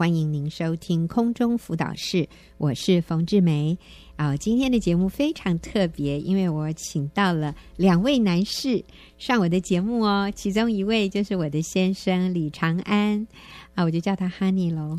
[0.00, 3.76] 欢迎您收听空中辅导室，我是冯志梅。
[4.16, 8.82] 啊、哦，今天的节目非常特别，因为我请到了两位男士
[9.18, 10.32] 上我的节目哦。
[10.34, 13.26] 其中一位就是我的先生李长安，
[13.74, 14.96] 啊，我就叫他 Honey 喽。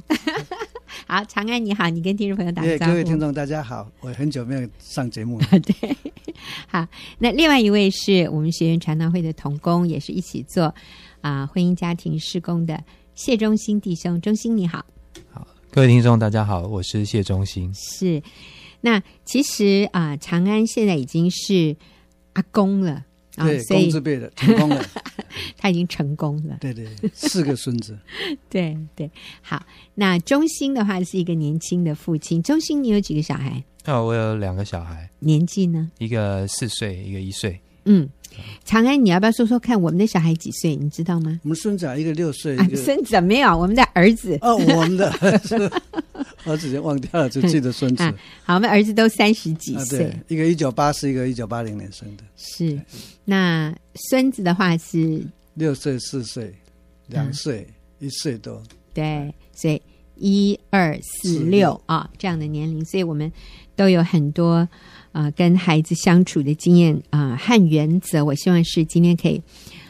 [1.08, 2.92] 好，长安你好，你跟听众朋友打个招呼。
[2.92, 5.48] 各位听众大家好，我很久没有上节目了。
[5.62, 5.98] 对，
[6.68, 6.88] 好，
[7.18, 10.66] 那另外一位是我们学员传道会的同工，也是一起做
[11.22, 12.84] 啊、呃、婚姻家庭施工的
[13.24, 14.84] 谢忠兴弟兄，忠兴你好。
[15.30, 17.72] 好，各位听众大家好，我是谢忠兴。
[17.72, 18.20] 是，
[18.82, 21.78] 那其实啊、呃，长安现在已经是
[22.34, 23.06] 阿公了。
[23.36, 24.84] 对，公字辈的成功了，
[25.56, 26.58] 他已经成功了。
[26.62, 27.96] 对对，四个孙子。
[28.50, 29.12] 对对，
[29.44, 29.64] 好。
[29.94, 32.42] 那中兴的话是一个年轻的父亲。
[32.42, 33.64] 中兴，你有几个小孩？
[33.86, 35.08] 哦，我有两个小孩。
[35.20, 35.92] 年纪呢？
[36.00, 37.62] 一个四岁，一个一岁。
[37.86, 38.10] 嗯，
[38.64, 40.76] 长安，你要不要说说看，我们的小孩几岁？
[40.76, 41.40] 你知道吗？
[41.44, 42.58] 我们孙子啊，一个六岁。
[42.76, 44.38] 孙子没有，我们的儿子。
[44.42, 45.72] 哦，我们的 儿子，
[46.46, 48.04] 我直接忘掉了，就记得孙子。
[48.44, 52.24] 好，我们儿子都三十几岁，一个一九八四，一个一九八零年生的。
[52.38, 52.80] 是，
[53.26, 53.76] 那
[54.10, 55.22] 孙子的话是
[55.56, 56.54] 六岁、四岁、
[57.08, 57.68] 两岁、
[58.00, 58.62] 一岁多。
[58.94, 59.82] 对，所以
[60.16, 63.32] 一二四六啊，这样的年龄，所以我们
[63.76, 64.68] 都有很多。
[65.12, 69.42] 啊、跟孩子相处的经验啊、和原则，我希望是今天可以，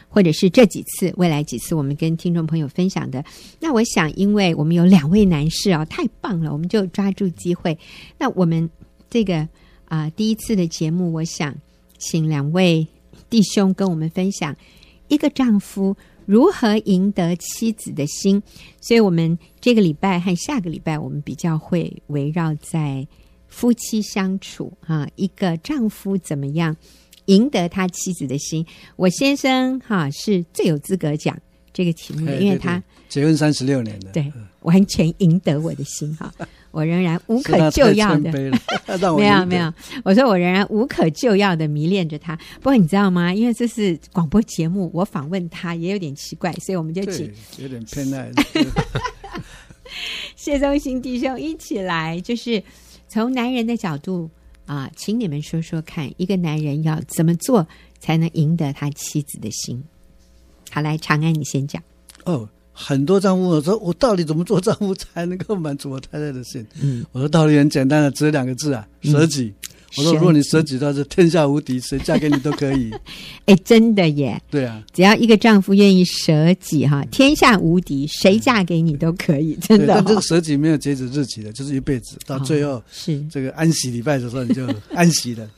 [0.08, 3.24] 或者是这几次、未来几次，我们跟听众朋友分享的。
[3.60, 7.78] 那我想，因为我们有两位男士啊，太棒了，我们就抓住机会。
[8.18, 8.68] 那我们
[9.08, 9.48] 这个
[9.84, 11.54] 啊、第一次的节目，我想
[11.98, 12.86] 请两位
[13.30, 14.56] 弟兄跟我们分享
[15.08, 18.42] 一个丈夫如何赢得妻子的心。
[18.80, 23.06] 所以，我们这个礼拜和下个礼拜，我们比较会围绕在。
[23.52, 26.74] 夫妻相处哈，一个丈夫怎么样
[27.26, 28.66] 赢得他妻子的心？
[28.96, 31.38] 我先生哈是最有资格讲
[31.70, 36.32] 这个题目的，因为他结婚三十六年了，对，完全赢得我的心哈。
[36.70, 38.32] 我仍然无可救药的，
[39.18, 39.70] 没有没有，
[40.02, 42.34] 我说我仍然无可救药的迷恋着他。
[42.54, 43.34] 不过你知道吗？
[43.34, 48.30] 因为这是广播节目，我访问他也有点奇怪，所以我们就请有点偏爱
[50.34, 52.62] 谢忠兴弟兄一起来，就是。
[53.12, 54.30] 从男人的角度
[54.64, 57.68] 啊，请你们说说看，一个男人要怎么做
[58.00, 59.84] 才能赢得他妻子的心？
[60.70, 61.82] 好，来，长安，你先讲。
[62.24, 66.66] 哦，很多丈夫我说，我到底怎么做丈夫才能够满足我太太的心？
[66.80, 69.52] 嗯，我说道理很简单的，只有两个字啊，舍己。
[69.68, 72.90] 嗯我说：“如果你舍己，到是天下无敌，谁嫁给你都可以。
[73.46, 74.40] ”哎，真的耶！
[74.50, 79.96] 对啊，只要一个丈夫愿意舍己，哈，天下无敌，谁嫁给你都可以，真的、哦。
[79.98, 85.48] 但这个舍己没有截止日期的，就是一辈子，到最后、哦、是这个安息礼拜的时候，你就安息了。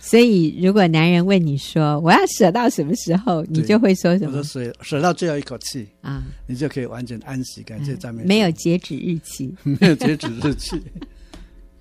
[0.00, 4.38] 所以，如果男人问你说：“我要舍到什么时候？”你就会说什么？
[4.38, 10.82] 我说：“舍舍到最后一口气啊，你就可以完全安息，感谢赞美。”没有截止日期， 没有截止日期。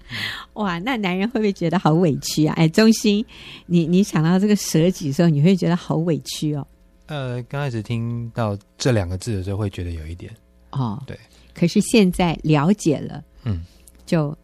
[0.53, 2.53] 哇，那男人会不会觉得好委屈啊？
[2.57, 3.25] 哎，中心，
[3.65, 6.65] 你你想到这个舍己的时候，你会觉得好委屈哦。
[7.07, 10.31] 呃，刚开始听到这两个字的时候，会觉得有一点
[10.71, 11.17] 哦，对。
[11.53, 13.63] 可是现在了解了，嗯，
[14.05, 14.37] 就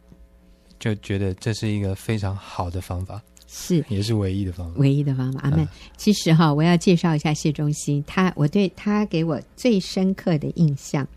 [0.80, 5.40] 就觉得这是一个非常好的方法，是也是唯一的方法，唯一的方法。
[5.44, 5.60] 阿门。
[5.60, 11.08] 呃、其实哈，我要介绍一下谢中心，他我对他给我最深刻的印象。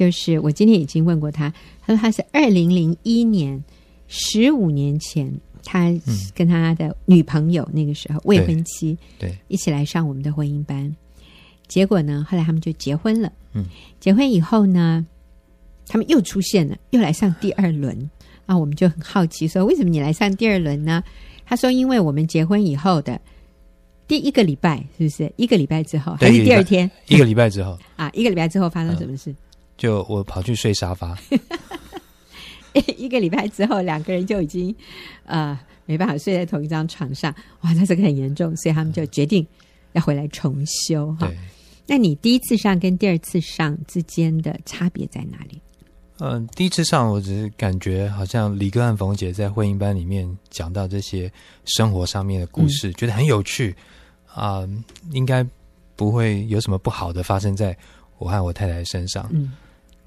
[0.00, 1.52] 就是我今天已经问过他，
[1.82, 3.62] 他说他是二零零一年
[4.08, 5.30] 十五年前，
[5.62, 5.92] 他
[6.34, 9.36] 跟他的女朋友那个时候未婚妻对。
[9.48, 10.96] 一起来上我们的婚姻班，
[11.68, 13.30] 结果呢，后来他们就结婚了。
[13.52, 13.66] 嗯，
[14.00, 15.06] 结婚以后呢，
[15.86, 18.10] 他们又出现了，又来上第二轮。
[18.46, 21.04] 啊，我们就很好奇说，为什么你来上第二轮呢？
[21.44, 23.20] 他说，因为我们结婚以后的
[24.08, 25.30] 第一个礼拜，是不是？
[25.36, 26.90] 一个礼拜之后，还是第二天？
[27.08, 27.78] 一个礼拜之后。
[27.96, 29.34] 啊，一个礼拜之后发生什么事？
[29.80, 31.16] 就我跑去睡沙发，
[32.98, 34.74] 一个礼拜之后，两个人就已经
[35.24, 39.44] 呃没办法睡在同一张床上，哇，那这个很严重，所以他们就决定
[39.92, 41.32] 要回来重修哈。
[41.86, 45.58] 那你第一次上跟第二次上之间的差别在哪里？
[46.18, 51.32] 嗯、呃，第一次上我只是感觉好像李哥和冯姐在婚姻班里面讲到这些
[51.64, 53.74] 生活上面的故事，嗯、觉得很有趣
[54.26, 54.68] 啊、呃，
[55.12, 55.42] 应该
[55.96, 57.74] 不会有什么不好的发生在
[58.18, 59.26] 我和我太太身上。
[59.32, 59.50] 嗯。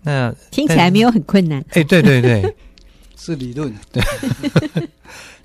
[0.04, 1.64] 那听起来没有很困难。
[1.70, 2.56] 哎，对对对，
[3.18, 3.74] 是理论。
[3.92, 4.04] 对，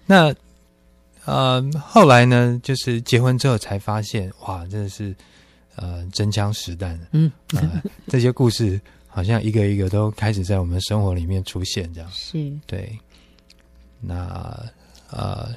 [0.05, 0.35] 那
[1.25, 5.15] 呃，后来呢，就是结婚之后才发现，哇，真的是
[5.77, 6.99] 呃，真枪实弹。
[7.13, 12.53] 嗯，呃，这些故事好像一个一个都开始在我们生活里面出现，这样是。
[12.67, 12.99] 对，
[14.01, 14.59] 那
[15.11, 15.55] 呃，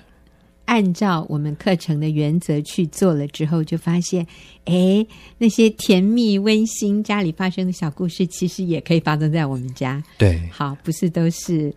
[0.71, 4.25] 按照我们课程的原则去做了之后，就发现，
[4.63, 5.05] 哎，
[5.37, 10.01] 那些甜蜜温馨家里发生的小故事，其实也可以发生在我们家。
[10.17, 11.73] 对，好，不是都是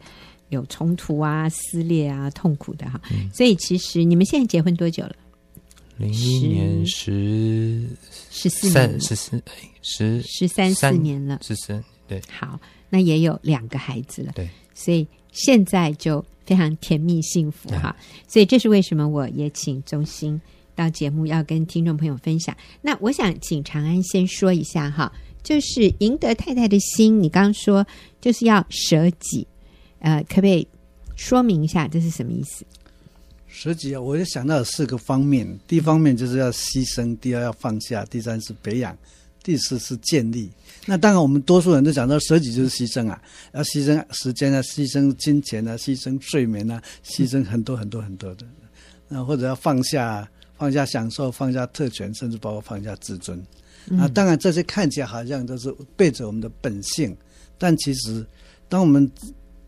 [0.50, 3.00] 有冲突啊、撕裂啊、痛苦的哈。
[3.11, 5.17] 嗯、所以其实你们现在结婚多久了？
[5.96, 7.85] 零一年十
[8.31, 9.43] 十四年，十四
[9.82, 12.23] 十十三四年了，十三对。
[12.31, 14.31] 好，那也有两个孩子了。
[14.37, 17.94] 对，所以现在就非常甜蜜幸福哈。
[18.29, 20.41] 所以这是为什么我也请中兴
[20.75, 22.56] 到节目要跟听众朋友分享。
[22.82, 25.12] 那我想请长安先说一下哈，
[25.43, 27.87] 就是赢得太太的心，你刚刚说
[28.20, 29.46] 就是要舍己，
[30.00, 30.67] 呃，可不可以
[31.17, 32.64] 说明一下这是什么意思？
[33.46, 35.46] 舍己啊，我就想到有四个方面。
[35.69, 38.99] 第一方面就是要牺牲，第二要放下，第三是培养，
[39.44, 40.50] 第四是建立。
[40.87, 48.46] 那当然，我们多数人都讲到舍己就是牺牲啊，要牺牲时间啊，牺牲金钱啊，牺牲睡眠啊，牺牲很多很多很多的。
[49.06, 53.38] 那或者要放下，放下享受，放下特权，甚至包括放下自尊。
[53.99, 57.17] 啊，当然这些看起来好像都是背着我们的本性，
[57.58, 58.26] 但其实
[58.69, 59.08] 当我们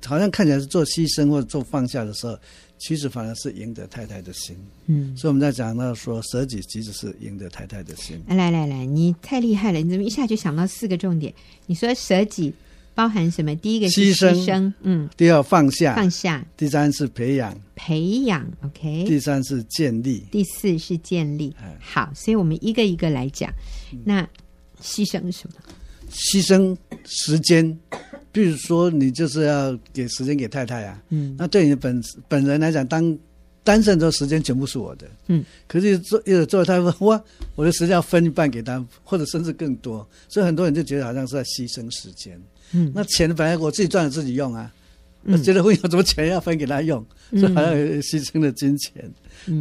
[0.05, 2.37] 好像看起来是做牺牲或者做放下的时候。
[2.79, 4.57] 其实反而是赢得太太的心，
[4.87, 8.21] 嗯，所以我们在讲到说舍己其实是赢得太太的心。
[8.29, 11.33] 来来来，你太厉害了，你怎么一下就想到四个重点？
[11.67, 12.53] 你说舍己
[12.95, 13.55] 包含什么？
[13.57, 21.55] 第一个是牺牲，牺牲嗯，第二放下，放下，第三是培养，培养，OK，第三是建立，第四是建立。
[21.81, 23.51] 好，所以我们一个一个来讲。
[24.05, 24.23] 那
[24.83, 25.57] 牺牲什么？
[26.17, 27.79] 牺牲时间。
[28.33, 33.19] 比如说，你就是要给时间给太太啊，嗯，那对你本本人来讲，当
[33.65, 37.25] 单身的时候，时间全部是我的，嗯，可是做又做太太，哇，
[37.55, 42.39] 我的时间要分一半给他，或者甚至更多，所以很多人就觉得好像是在牺牲时间，
[42.73, 44.71] 嗯，那钱本来我自己赚了自己用啊，
[45.25, 49.11] 嗯，觉得会有什么钱要分给他用，嗯，所以好像牺牲了金钱，
[49.47, 49.61] 嗯，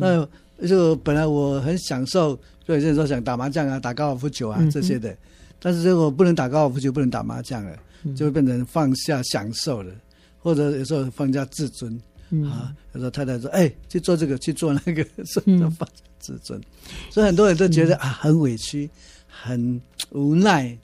[0.59, 5.17] 那就本来我很享受，所以有些人说想打麻将啊，打高尔夫球啊这些的，嗯，
[5.65, 7.75] 但是如果不能打高尔夫球，不能打麻将了。
[8.15, 9.91] 就会变成放下享受了，
[10.37, 12.71] 或者有时候放下自尊、嗯、啊。
[12.93, 15.03] 有时候太太说：“哎、欸，去做这个，去做那个。
[15.25, 15.41] ”说
[15.71, 16.61] 放下自尊，
[17.09, 18.87] 所以很多人都觉得啊，很委屈，
[19.27, 19.81] 很
[20.11, 20.77] 无奈，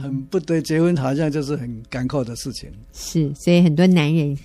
[0.00, 0.62] 很不对。
[0.62, 2.70] 结婚好像就是很干扣的事情。
[2.92, 4.38] 是，所以很多男人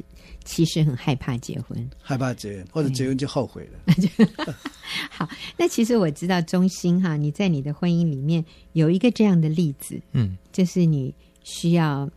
[0.45, 4.55] 其实很害怕结婚，害怕结婚，或者结婚就后悔了。
[5.09, 8.43] 好，那其实我知道中心哈，你在你的婚姻里面
[8.73, 11.13] 有一个这样的例子，嗯，就是你
[11.43, 12.09] 需要。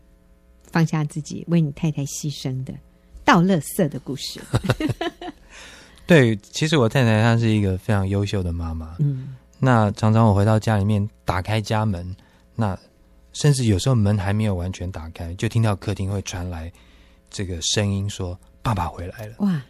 [0.69, 2.73] 放下自己，为你太太牺牲的
[3.23, 4.37] 倒垃圾的故事。
[6.05, 8.97] 对，其实我太太她是一个非常优秀的妈妈。
[8.99, 12.13] 嗯，那常常我回到家里面，打开家门，
[12.53, 12.77] 那
[13.31, 16.71] 甚至有时候门还没有完全打开，就听到客厅会传来
[17.29, 19.61] 这个声音，说：“爸爸回来了。”哇！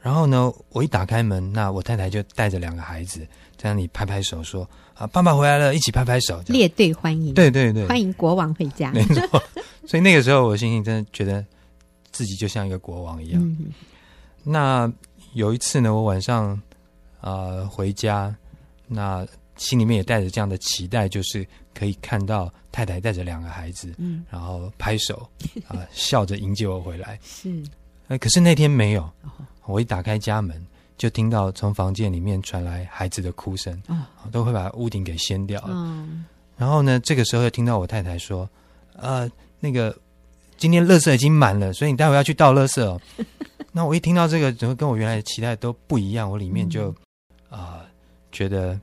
[0.00, 3.26] 然后呢，我一打开门，那我太太就带着两个孩子
[3.56, 8.92] 在那里拍拍手，说：“啊，爸爸回来了，一起拍拍手。”列队欢迎，对对对，欢迎国王回家。
[8.92, 9.42] 没错。
[9.86, 11.44] 所以那个时候，我心情真的觉得
[12.12, 13.42] 自己就像一个国王一样。
[13.42, 13.72] 嗯、
[14.44, 14.90] 那
[15.34, 16.50] 有一次呢，我晚上
[17.20, 18.34] 啊、呃、回家，
[18.86, 19.26] 那
[19.58, 25.28] 心里面也带着这样的期待，就是可以看到太太带着两个孩子，嗯，然后拍手
[25.66, 27.18] 啊、呃、 笑着迎接我回来。
[27.22, 27.62] 是，
[28.06, 29.06] 呃，可是那天没有。
[29.66, 30.66] 我一打开家门，
[30.96, 34.02] 就听到从房间里面传来孩子的哭声，哦，
[34.32, 35.74] 都会把屋顶给掀掉了。
[35.74, 36.08] 哦、
[36.56, 38.48] 然后呢，这个时候又听到我太太说，
[38.94, 39.30] 呃。
[39.60, 39.92] 那个
[40.56, 43.00] 今天垃圾已经满了，所以你待会要去倒垃圾哦。
[43.72, 46.30] 那我一听到这个，怎么跟我原来的期待都不一样？
[46.30, 46.90] 我里面就
[47.50, 47.80] 啊、嗯呃、
[48.30, 48.80] 觉得啊、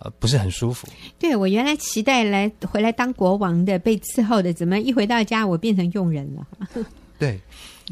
[0.00, 0.86] 呃、不是很舒服。
[1.18, 6.46] 对，我原来期待来回来当国王的，被伺候的，怎么一回到家我变成佣人了？
[7.18, 7.40] 对，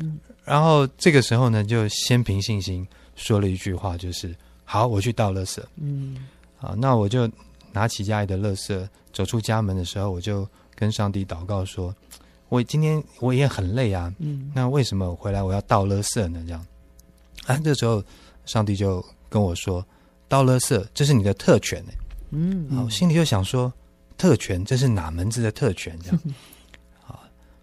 [0.01, 0.19] 嗯。
[0.45, 4.35] 然后这个时候呢，就先凭信心说了一句话，就是
[4.65, 6.17] “好，我去倒垃圾。”嗯。
[6.61, 7.29] 啊，那我就
[7.73, 11.95] 拿起家里的垃圾，走出家门的时候，我就跟上帝祷告说。
[12.49, 16.41] 我今天我也很累啊，嗯，那为什么回来我要倒垃圾呢？
[16.47, 16.65] 这样，
[17.47, 18.01] 啊，这时候
[18.45, 19.85] 上帝就跟我说
[20.29, 21.85] ：“倒垃圾，这是你的特权。”
[22.31, 23.73] 嗯，好，心里就想说
[24.19, 26.21] ：“特权，这是哪门子的特权？”这样，
[27.07, 27.21] 啊，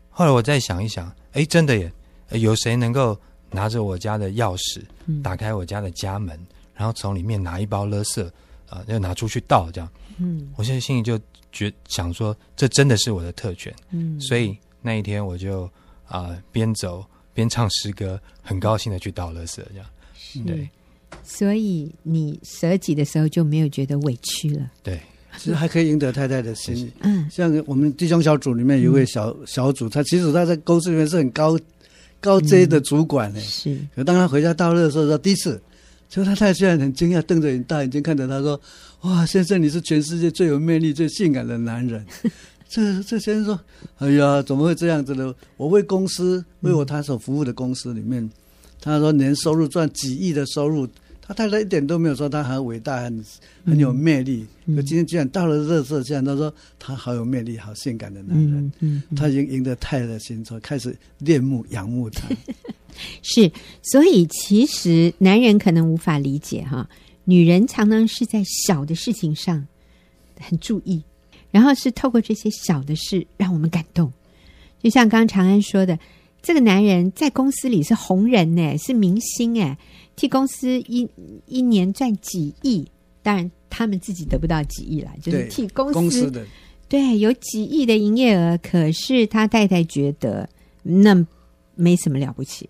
[0.09, 1.91] 后来我再想一想，哎，真的耶，
[2.31, 3.19] 有谁能够
[3.51, 4.81] 拿着我家的钥匙，
[5.21, 6.39] 打开我家的家门，
[6.73, 8.25] 然后从里面拿一包垃圾
[8.69, 9.69] 啊，要拿出去倒？
[9.71, 11.19] 这样，嗯，我现在心里就
[11.51, 14.57] 觉想说，这真的是我的特权，嗯，所以。
[14.85, 15.63] 那一天我就
[16.07, 20.69] 啊、呃、边走边唱诗歌，很高兴的去倒垃圾，这样对。
[21.23, 24.69] 所以你舍己的时候就没有觉得委屈了。
[24.83, 24.99] 对，
[25.37, 26.91] 其实还可以赢得太太的心。
[27.01, 31.57] 嗯，像我们弟兄小组里面有一位小、嗯、小组，他其实他在公司里面是很高
[32.19, 33.41] 高阶的主管呢、嗯。
[33.41, 33.77] 是。
[33.95, 35.61] 可当他回家倒垃圾的时候，第一次
[36.09, 38.59] 结果他太太居然很惊讶，瞪着大眼睛看着他说
[39.01, 42.05] ：“哇，先生，你是全世界最有魅力、最性感的男人。
[42.69, 43.59] ”这这先生说
[43.99, 45.33] ：“哎呀，怎么会这样子呢？
[45.57, 48.31] 我为公司，为我他所服务的公司里面，嗯、
[48.81, 50.87] 他说年收入赚几亿的收入，
[51.25, 53.25] 他太太一点都没有说他很伟大、很
[53.65, 54.45] 很有魅力。
[54.65, 58.71] 可、嗯、今天居然到了热色线，他说他好有魅力、好性感的男人。
[58.81, 62.27] 嗯他已经赢得太太的心，说开始恋慕、仰慕他。
[63.23, 63.49] 是，
[63.81, 66.87] 所以其实男人可能无法理解哈，
[67.23, 69.65] 女人常常是在小的事情上
[70.39, 71.01] 很注意。”
[71.49, 74.11] 然后是透过这些小的事让我们感动，
[74.81, 75.99] 就像刚刚长安说的，
[76.43, 79.77] 这个男人在公司里是红人呢，是明星哎，
[80.17, 81.09] 替公司一
[81.45, 82.85] 一年赚几亿，
[83.21, 86.45] 当然他们自己得不到几亿了，就是替公司，公司的
[86.89, 90.47] 对有几亿的营业额，可是他太太觉得
[90.83, 91.25] 那
[91.75, 92.69] 没什么了不起，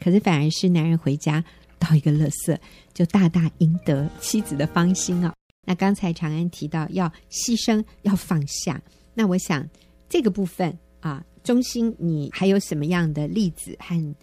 [0.00, 1.44] 可是反而是男人回家
[1.78, 2.56] 倒一个垃圾，
[2.94, 5.34] 就大大赢得妻子的芳心啊。
[5.66, 8.82] 那刚才长安提到要牺牲，要放下。
[9.12, 9.68] 那我想
[10.08, 14.14] 这个部分啊，中心你还有什么样的例子和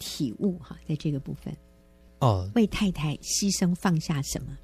[0.00, 0.76] 体悟哈？
[0.88, 1.54] 在这个部分
[2.18, 4.58] 哦，为太太牺牲放下什么？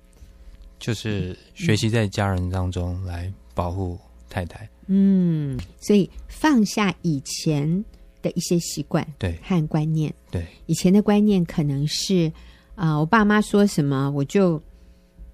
[0.80, 3.96] 就是学习在家人当中来保护
[4.28, 4.68] 太太。
[4.87, 7.85] 嗯，所以放下以前
[8.23, 12.32] 的一些习惯，对和观念，对以前的观念可能是
[12.75, 14.61] 啊、呃，我爸妈说什么我就。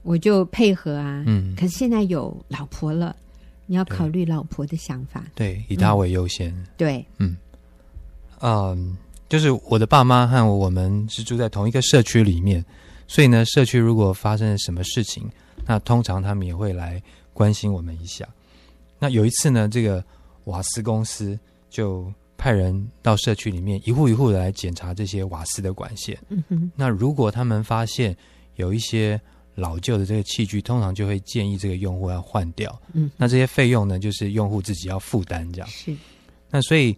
[0.05, 3.15] 我就配合啊，嗯，可是现在有老婆了，
[3.73, 7.35] 你要考虑老婆的想法，对，以她为优先，嗯、对，嗯，
[8.43, 8.99] 嗯，
[9.31, 12.63] 就是我的爸妈和我们是住在同一个社区里面，
[13.09, 15.27] 所以呢，社区如果发生了什么事情，
[15.65, 17.03] 那通常他们也会来
[17.33, 18.29] 关心我们一下。
[18.99, 20.05] 那有一次呢，这个
[20.45, 21.39] 瓦斯公司
[21.71, 28.15] 就派人到社区里面一户一户的来检查这些瓦斯的管线，嗯哼，那如果他们发现
[28.57, 29.19] 有一些
[29.55, 32.81] 老旧的这个器具，通常就会建议这个用户要换掉。
[32.93, 35.69] 嗯，那这些费用呢，就是用户自己要负担这样。
[35.69, 35.95] 是。
[36.51, 36.97] 那所以，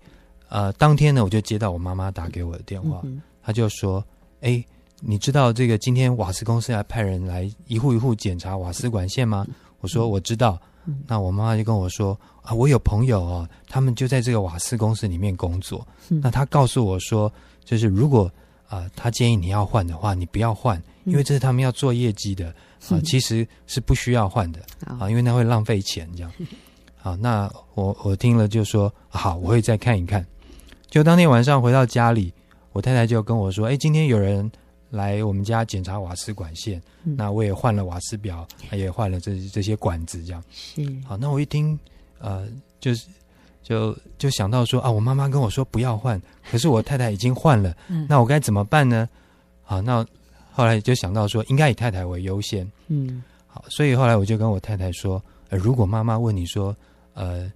[0.48, 4.04] 呃，当天呢，我就接到我妈妈打给我的电话，嗯、她就说
[4.42, 4.64] ：“哎，
[5.00, 10.60] 你知道这个今天瓦斯公司来派人来一户一户检查瓦斯管线吗？”嗯、我说：“我知道。
[10.86, 15.86] 嗯”那我妈妈就跟我说：“啊，我有朋友哦，他们就在这个瓦斯公司里面工作。
[16.10, 17.32] 嗯、那他告诉我说，
[17.64, 18.30] 就是如果
[18.74, 22.48] 啊、呃，他建议你要换的话，你不要换。”因为这是他们要做业绩的
[22.88, 26.32] 啊， 其实是不需要换的啊，因为那会浪费钱这样。
[26.96, 30.26] 好，那我我听了就说好，我会再看一看。
[30.88, 32.32] 就当天晚上回到家里，
[32.72, 34.50] 我太太就跟我说：“哎，今天有人
[34.88, 40.82] 来我们家检查瓦斯管线，那我也换了瓦斯表，也换了这这些管子这样。”是。
[41.06, 41.78] 好，那我一听，
[42.18, 42.48] 呃，
[42.80, 43.06] 就是
[43.64, 47.74] 就就想到说啊，我妈妈跟我说不要换，可是我太太已经换了，
[48.08, 49.08] 那我该怎么办呢？
[49.64, 50.06] 好，那。
[50.56, 52.64] 后来就想到说，应该以太太为优先。
[52.86, 56.72] 嗯，好，所以后来我就跟我太太说，呃，如果妈妈问你说，
[57.14, 57.50] 呃，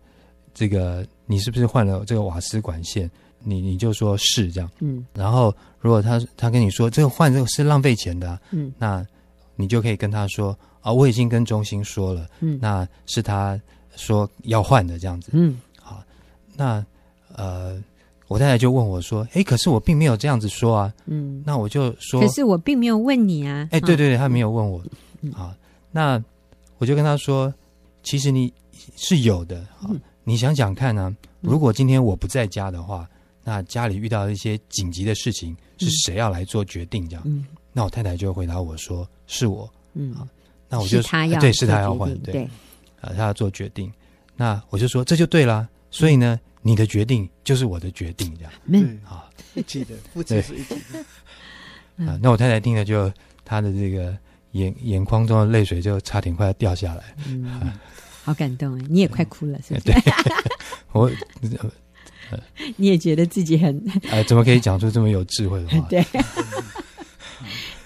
[0.52, 3.08] 这个你是不是换了这个瓦斯管线？
[3.38, 4.68] 你你就说是这样。
[4.80, 9.06] 嗯，然后如果他他跟你说这个换这个是浪费钱的，嗯，那
[9.54, 13.56] 你就可以跟他说啊，我已经跟中心说了，嗯，那是他
[13.94, 15.30] 说要换的这样子。
[15.34, 15.67] 嗯，好，
[16.58, 16.84] 那
[17.34, 17.80] 呃。
[18.30, 24.84] 我太太就问我说：“哎，可是我并没有这样子说啊。”嗯，那我就说：“可是我并没有问你啊。”哎，对对对，他没有问我。
[25.22, 25.50] 嗯，好，
[25.90, 26.22] 那
[26.76, 27.50] 我就跟他说
[28.04, 28.52] ：“其实你
[28.96, 29.60] 是有的。
[29.80, 29.88] 啊，
[30.24, 33.08] 你想想看呢，如果今天我不在家的话，
[33.42, 37.08] 那家里遇到一些紧急的事情，是谁要来做决定？
[37.08, 37.22] 这样？
[37.24, 40.28] 嗯，那我太太就回答我说：“是我。”嗯，啊，
[40.68, 42.44] 那我就他要对，是他要换，对，
[43.00, 43.90] 啊，他要做决定。
[44.36, 45.66] 那我就说这就对了。
[45.90, 46.38] 所以呢。
[46.62, 48.52] 你的决定就是我的决定，这样。
[48.66, 52.06] 嗯，好，一起的，夫妻是一起的。
[52.06, 53.12] 啊，那我太太听了，就
[53.44, 54.16] 她的这个
[54.52, 57.14] 眼眼眶中的泪水就差点快要掉下来。
[57.26, 57.72] 嗯，
[58.22, 58.84] 好感动啊！
[58.88, 59.86] 你也快哭了，是不是？
[59.86, 59.94] 对，
[60.92, 61.10] 我，
[62.76, 63.82] 你也觉得自己很……
[64.10, 65.80] 哎，怎么可以讲出这么有智慧的话？
[65.88, 66.04] 对，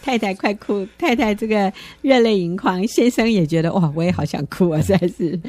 [0.03, 4.81] 太太快哭，太太这个热泪盈眶，先生也觉得哇，我也好想哭啊！
[4.83, 5.41] 实在是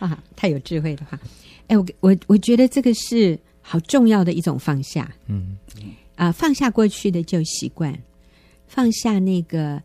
[0.00, 1.18] 啊，太有智慧的话。
[1.70, 5.56] 哎，我我我觉得这个是好重要的一种放下，嗯，
[6.16, 7.96] 啊，放下过去的旧习惯，
[8.66, 9.80] 放下那个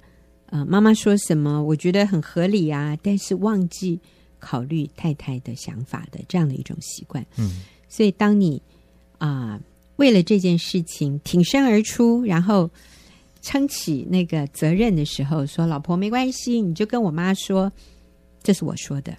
[0.48, 4.00] 呃，妈妈说什么，我觉得很合理啊，但是忘记
[4.40, 8.60] 考虑太太的想法的这样的一种习惯，嗯，所以当你
[9.20, 9.62] 啊、呃、
[9.98, 12.68] 为了这件事情挺身而出，然后
[13.44, 17.72] 撑起那个责任的时候，说老婆没关系，你就跟我妈说，
[18.42, 19.16] 这是我说的。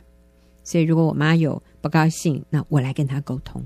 [0.67, 3.65] 所以，如果我妈有不高兴，那我来跟她沟通，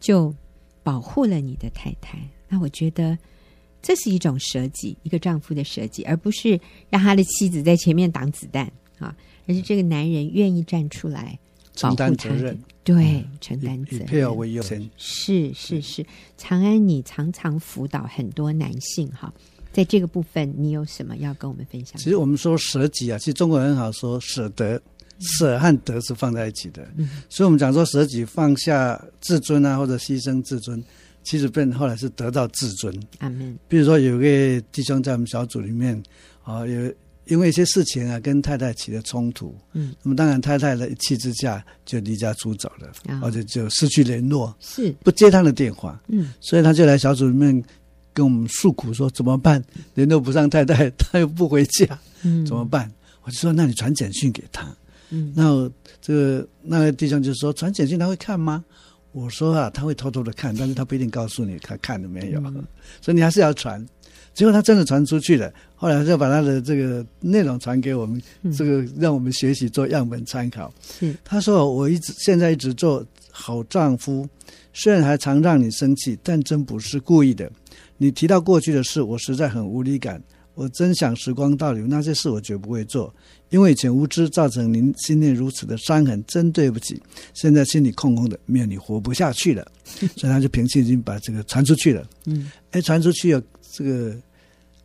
[0.00, 0.34] 就
[0.82, 2.18] 保护了你的太太。
[2.48, 3.16] 那我觉得
[3.80, 6.58] 这是一种舍己，一个丈夫的舍己，而不是
[6.90, 8.66] 让他的妻子在前面挡子弹
[8.98, 9.16] 啊，
[9.46, 11.38] 而是这个男人愿意站出来
[11.80, 14.90] 保护他承担责任，对，嗯、承担责任，以配偶为优先。
[14.96, 16.04] 是是是，
[16.36, 19.32] 长安，你常常辅导很多男性哈，
[19.72, 21.96] 在这个部分，你有什么要跟我们分享？
[21.98, 24.80] 其实我们说舍己啊，其实中国人很好说舍得，
[25.20, 30.82] 舍和得是放在一起的，嗯、所以我们讲说舍己放下自尊啊，或者牺牲自尊。
[31.24, 32.94] 其实变后来是得到自尊。
[33.18, 33.58] 阿门。
[33.66, 36.00] 比如说有个弟兄在我们小组里面，
[36.44, 36.94] 啊，有
[37.24, 39.52] 因为一些事情啊，跟太太起了冲突。
[39.72, 39.92] 嗯。
[40.04, 46.00] 那么当然太太的一气之下就离家出走了，哦、而且就失去联络，是不接他的电话。
[46.06, 46.32] 嗯。
[46.40, 47.60] 所以他就来小组里面
[48.12, 49.60] 跟我们诉苦，说怎么办？
[49.94, 52.88] 联络不上太太， 他又不回家，嗯，怎么办？
[53.24, 54.72] 我就说，那你传简讯给他。
[55.10, 55.32] 嗯。
[55.36, 55.70] 那
[56.00, 58.64] 这个那个弟兄就说，传简讯他会看吗？
[59.12, 62.64] 我说啊，他会偷偷的看，但是他不一定告诉你他看了没有，嗯、
[63.00, 63.84] 所以你还是要传。
[64.34, 70.70] 结果他真的传出去了，后来就把他的这个内容传给我们，嗯、这个让我们学习做样本参考。
[70.98, 74.28] 是他说，我一直现在一直做好丈夫，
[74.74, 77.50] 虽然还常让你生气，但真不是故意的。
[77.96, 80.22] 你提到过去的事，我实在很无力感。
[80.56, 83.14] 我真想时光倒流，那些事我绝不会做，
[83.50, 87.00] 因为以前无知造成您心内如此的伤痕，真对不起。
[87.34, 89.70] 现在心里空空的，没有你活不下去了，
[90.16, 92.08] 所以他就平心静气把这个传出去了。
[92.24, 94.16] 嗯，哎，传出去了这个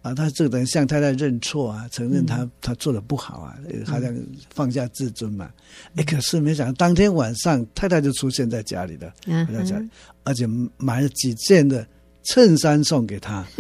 [0.02, 4.14] 啊，他这个等于向太太认错啊，承认他、嗯、他做的不好啊，好像
[4.54, 5.50] 放下自尊嘛。
[5.96, 9.90] 哎、嗯，可是没想到当天晚上太太就出现在家里了，嗯、在家里，
[10.26, 11.88] 而且买了几件的
[12.24, 13.48] 衬衫送给他。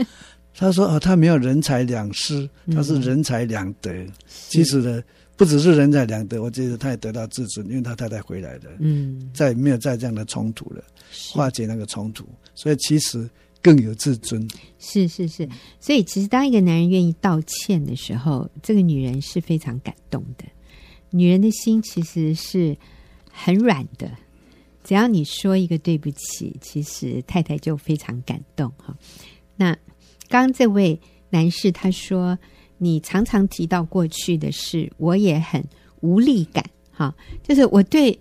[0.53, 3.91] 他说：“啊，他没有人财两失，他是人财两得。
[3.91, 4.13] 嗯、
[4.50, 5.01] 其实呢，
[5.36, 10.84] 不只是人财两得，我觉得他也得到自尊，因为他太太回来了，嗯，再没有再这样的冲突了，
[11.34, 13.27] 化解那个冲突，所以其实
[13.62, 14.48] 更有自尊。
[14.77, 20.43] 是是是，所以其实当一个男人愿意道歉的时候，这个女人是非常感动的。
[21.10, 22.77] 女人的心其实是
[23.31, 24.12] 很软的，
[24.84, 28.96] 只要你说一个对不起，其实太太就非常感动哈。
[29.55, 29.75] 那。”
[30.31, 30.97] 刚刚这位
[31.29, 32.39] 男士他说
[32.79, 35.61] ：“你常常提到过去的事，我也很
[36.00, 36.63] 无力感。
[36.89, 37.13] 哈，
[37.44, 38.17] 就是我对，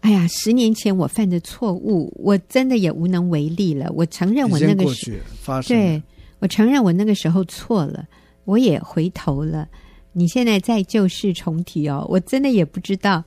[0.00, 3.88] 哎呀，十年前我犯的错误，我真的也无能为力了。
[3.94, 6.02] 我承认我那个时候，对，
[6.40, 8.08] 我承认我那个时候错了，
[8.44, 9.68] 我也回头了。
[10.12, 13.22] 你现在在旧事重提哦，我真的也不知道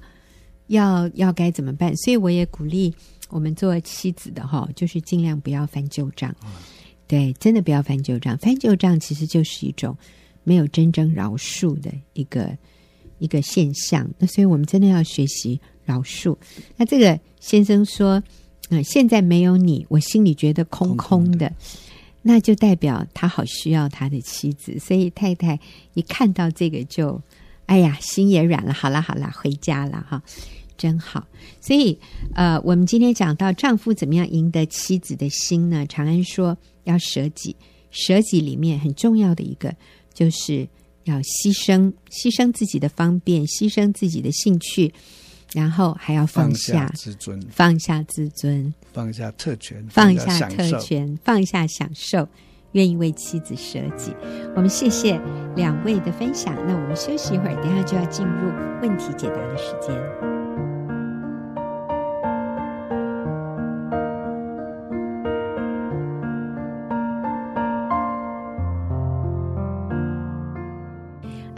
[0.68, 1.96] 要要该怎么办。
[1.96, 2.94] 所以我也鼓励
[3.30, 6.36] 我们做妻子的哈，就是尽量不要翻旧账。”
[7.08, 8.38] 对，真的不要翻旧账。
[8.38, 9.96] 翻旧账其实就是一种
[10.44, 12.58] 没有真正饶恕的一个
[13.20, 14.10] 一个现象。
[14.18, 16.36] 那所以我们真的要学习饶恕。
[16.78, 18.22] 那这个先生说
[18.70, 20.98] ：“嗯、呃，现在没有你，我心里觉得空空的。
[20.98, 21.54] 空空的”
[22.28, 24.80] 那就代表他好需要他的妻子。
[24.80, 25.60] 所以太太
[25.94, 27.22] 一看到这个就，
[27.68, 28.74] 哎呀，心也软了。
[28.74, 30.24] 好啦好啦，回家了哈，
[30.78, 31.28] 真好。
[31.62, 32.00] 所以
[32.34, 35.86] 呃，我们今天讲到丈夫怎么样赢得妻子的心呢？
[35.88, 36.58] 长安说。
[36.86, 37.56] 要舍己，
[37.90, 39.76] 舍己里面很重要的一个，
[40.14, 40.68] 就是
[41.06, 44.94] 要牺牲，牺牲自己的方便，牺牲自己的兴趣，
[45.52, 52.30] 然后还要放下，放下自尊，放下自尊，放下特权，放下特权，放下享受，
[52.74, 54.14] 愿意为妻子舍己。
[54.56, 55.20] 我们谢谢
[55.56, 58.52] 两位的分享，那我们休息一会儿，等下就要进入
[58.84, 60.35] 问题解答的时间。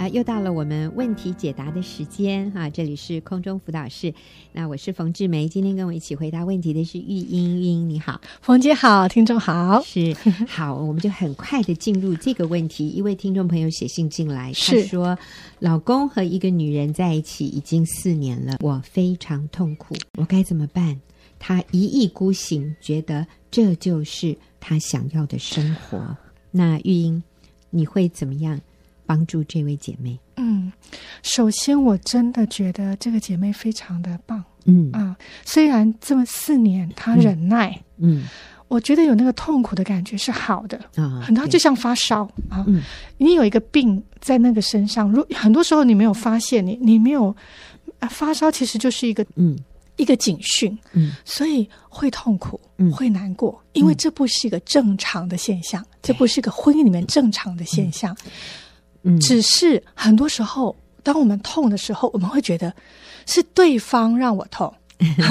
[0.09, 4.13] 又到了我们问题解答的时间哈，这里是空中辅导室，
[4.53, 10.15] 那我是冯志梅，今天跟我一起回答问题的是玉英，玉英你好，冯姐好，听众好，是
[10.47, 15.19] 好，我们就很快的进入这个问题，一位听众朋友写信进来，是他说
[15.59, 20.99] 老公和一个女人在一起已经四年了，我非常痛苦，我该怎么办？
[21.39, 26.17] 他一意孤行，觉得这就是他想要的生活，
[26.49, 27.21] 那玉英
[27.69, 28.59] 你会怎么样？
[29.07, 30.19] 帮助这位姐妹。
[30.35, 30.71] 嗯，
[31.23, 34.43] 首先我真的觉得这个姐妹非常的棒。
[34.65, 34.91] 嗯。
[34.91, 38.23] 啊，虽然这么四年她忍耐，嗯，嗯。
[38.67, 42.83] 我觉得有那个痛苦的感觉是好的啊，很多就像发烧啊，嗯，
[43.17, 47.33] 你有一个病在那个身上，如很多时候你没有发现，你你没有
[47.99, 49.57] 啊发烧，其实就是一个嗯。
[49.97, 58.31] 一个警讯，嗯，所以会痛苦，嗯，会难过，因为这不是一个正常的现象，嗯、这不是一个婚姻里面正常的现象，嗯，
[59.19, 62.73] 只是很多时候，当我们痛的时候，我们会觉得
[63.25, 64.73] 是对方让我痛，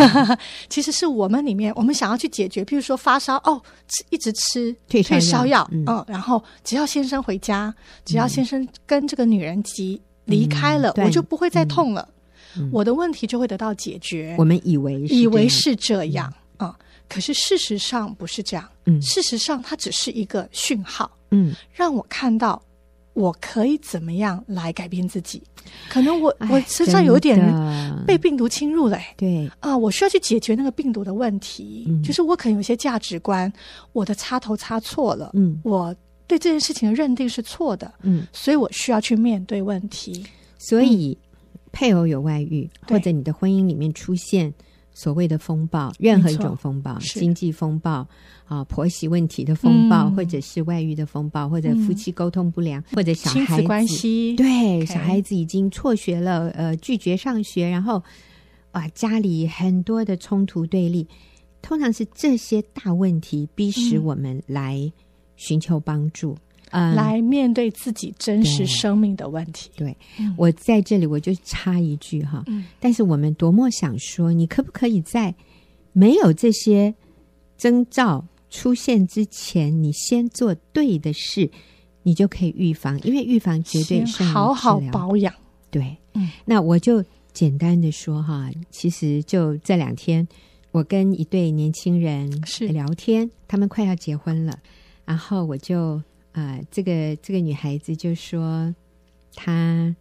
[0.69, 12.09] 其实是我们里面，我们想要去解决，譬如说发烧，哦，吃一直吃退烧药，退烧药嗯，嗯，然后只要先生回家，只要先生跟这个女人急离开了，嗯我就不会再痛了，
[12.57, 12.71] 嗯。
[12.73, 14.35] 我的问题就会得到解决。
[14.39, 16.75] 我们以为以为是这样啊、嗯，
[17.09, 18.69] 可是事实上不是这样。
[18.87, 19.01] 嗯。
[19.03, 22.61] 事实上它只是一个讯号，嗯，让我看到
[23.17, 25.43] 我可以怎么样来改变自己。
[25.89, 27.41] 可能我哎我身上有点
[28.07, 31.87] 被病毒侵入了、欸，对，啊，我需要去解决那个病毒的问题。
[31.89, 32.03] 嗯。
[32.03, 33.51] 就是我可能有些价值观，
[33.93, 35.59] 我的插头插错了，嗯。
[35.65, 40.25] 我对这件事情的认定是错的，嗯，所以我需要去面对问题。
[40.59, 41.17] 所以
[41.73, 44.53] 配偶有外遇，或者你的婚姻里面出现
[44.97, 48.09] 所谓的风暴，任何一种风暴，经济风暴
[48.47, 50.17] 啊，婆媳问题的风暴，嗯。
[50.17, 58.03] 或者是外遇的风暴，或者夫妻沟通不良，或者小孩子关系，对小孩子已经辍学了，呃，拒绝上学，然后
[58.73, 61.07] 啊，家里很多的冲突对立，
[61.61, 64.91] 通常是这些大问题逼使我们来
[65.37, 66.35] 寻求帮助。
[66.71, 69.71] 嗯，来面对自己真实生命的问题。
[69.77, 69.97] 对。
[70.19, 70.35] 嗯。
[70.37, 72.65] 我在这里我就插一句哈，嗯。
[72.81, 75.35] 但是我们多么想说，你可不可以在
[75.93, 76.95] 没有这些
[77.57, 81.51] 征兆出现之前，你先做对的事，
[82.03, 85.33] 你就可以预防，因为预防绝对先胜于好好保养。
[85.71, 86.31] 对，嗯。
[86.45, 90.27] 那我就简单的说哈，其实就这两天，
[90.73, 92.69] 我跟一对年轻人是。
[92.69, 94.59] 聊天，他们快要结婚了，
[95.05, 96.03] 然后我就
[96.37, 98.75] 呃，这个这个女孩子就说
[99.35, 99.95] 她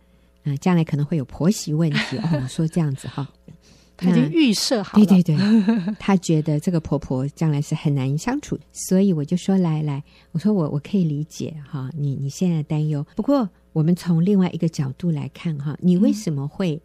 [0.44, 3.26] 呃将来可能会有婆媳问题哦，我说这样子哈，
[3.96, 16.82] 她已经预设好了，对对对，她觉得这个婆婆将来是很难相处，所以我就说来来，我说我我可以理解哈，你你现在担忧，不过我们从另外一个角度来看哈，你为什么会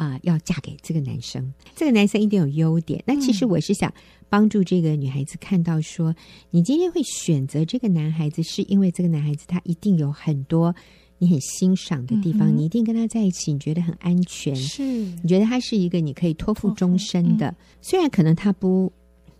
[0.00, 1.52] 啊、呃要嫁给这个男生？
[1.76, 3.02] 这个男生一定有优点。
[3.06, 3.92] 那其实我是想
[4.30, 6.14] 帮助这个女孩子看到说，
[6.50, 10.74] 你今天会选择这个男孩子，是因为这个男孩子他一定有很多
[11.18, 14.56] 你很欣赏的地方，嗯你一定跟他在一起，你觉得很安全。
[14.56, 18.90] 是你觉得他是一个你可以托付终身的，嗯虽然可能他不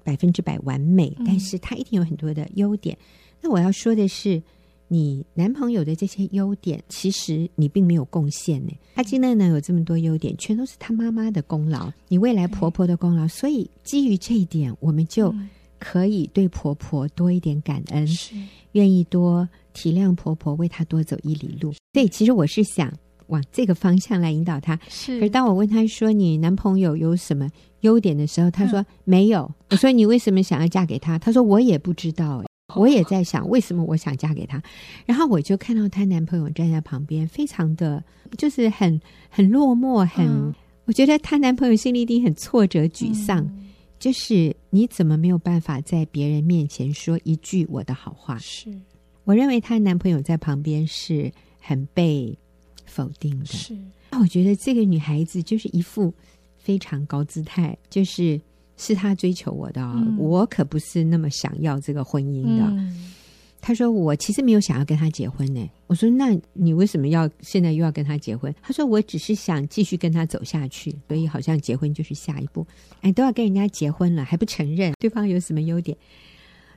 [0.05, 2.99] 百分之百完美，嗯但是他一定有很多的优点。
[3.40, 4.42] 那我要说的是，
[4.92, 8.72] 你男朋友的这些优点，其实你并没有贡献呢。
[8.96, 13.29] 他今天呢有这么多优点，全都是他妈妈的功劳，你未来婆婆的功劳。
[13.29, 15.48] 所以基于这一点，我们就嗯
[15.79, 18.05] 可以对婆婆多一点感恩。
[18.05, 18.35] 是
[18.72, 21.72] 愿意多体谅婆婆，为她多走一里路。
[21.92, 22.92] 所以，其实我是想
[23.29, 24.76] 往这个方向来引导她。
[24.88, 27.48] 是可是当我问她说：“你男朋友有什么
[27.83, 32.42] 优点的时候，她说、没有。”我说：“你为什么想要嫁给他？”她说：“我也不知道。”
[32.78, 34.62] 我也在想为什么我想嫁给他。
[35.06, 38.02] 然后我就看到她男朋友站在旁边，非常的
[38.37, 40.54] 就是很很落寞，很、嗯
[40.87, 43.38] 我觉得她男朋友心里一定很挫折、沮丧。
[43.40, 43.66] 嗯
[44.00, 48.38] 就是你怎么没有办法在别人面前说一句我的好话？
[48.38, 48.74] 是
[49.24, 51.30] 我认为她男朋友在旁边是
[51.61, 52.35] 很被
[52.87, 53.44] 否定的。
[53.44, 53.76] 是
[54.11, 56.14] 那我觉得这个女孩子就是一副
[56.56, 58.40] 非常高姿态，就是
[58.80, 62.64] 是他追求我的、哦嗯我可不是那么想要这个婚姻的。
[62.64, 63.12] 嗯
[63.62, 65.68] 她说我其实没有想要跟他结婚呢。
[65.86, 68.54] 我说那你为什么要现在又要跟他结婚？
[68.62, 72.66] 他说我只是想继续跟他走下去，所以好像结婚就是下一步。
[73.02, 75.94] 哎，都要跟人家结婚了还不承认对方有什么优点？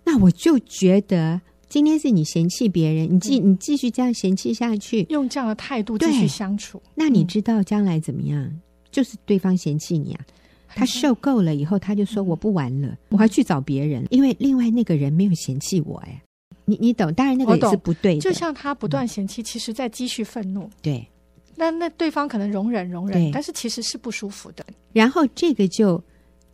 [0.04, 1.40] 那我就觉得
[1.70, 8.60] 今天是你嫌弃别人，你继你继续这样嫌弃下去，用这样的态度继续相处，那你知道将来怎么样？
[8.92, 10.26] 就是对方嫌弃你啊，
[10.76, 16.22] 他受够了以后，他就说我不玩了，我还去找别人，因为另外那个人没有嫌弃我哎，
[16.66, 17.14] 你你懂？
[17.14, 20.70] 当然那个也是不对的，就像他不断嫌弃，其实在积蓄愤怒。
[20.82, 21.08] 对。
[21.56, 24.66] 那那对方可能容忍容忍，但是其实是不舒服的。
[24.92, 26.04] 然后这个就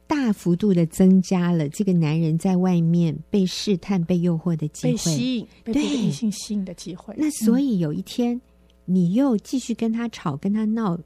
[0.05, 4.97] 大幅度的增加了这个男人在外面被试探、被诱惑的机会被。
[4.97, 7.15] 吸引、被异性吸引的机会。
[7.17, 8.39] 那所以有一天，
[8.83, 10.99] 你又继续跟他吵、跟他闹，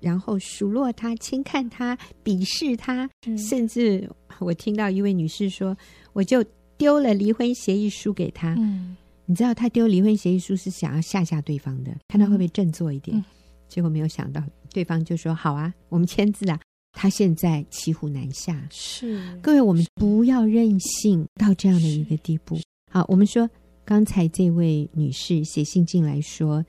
[0.00, 5.76] 然后数落他、轻看他、鄙视他，嗯甚至我听到一位女士说，
[6.12, 6.44] 我就
[6.76, 8.54] 丢了离婚协议书给他。
[8.58, 8.96] 嗯，
[9.26, 13.16] 你知道，他丢离婚协议书是想要吓吓对方的，看他会不会振作一点。
[13.16, 13.24] 嗯
[13.68, 16.58] 结果没有想到，对方就说：“好啊，我们签字啊。”
[16.96, 18.66] 他现在骑虎难下。
[18.70, 22.58] 是各位，我们不要任性到这样的一个地步。
[22.90, 23.46] 好，我们说
[23.84, 26.64] 刚才这位女士写信进来说，